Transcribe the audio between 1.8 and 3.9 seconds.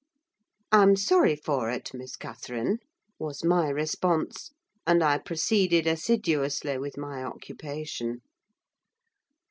Miss Catherine," was my